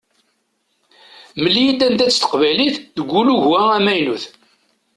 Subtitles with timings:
[1.41, 4.23] Mel-iyi-d anida-tt teqbaylit deg ulugu-a amaynut.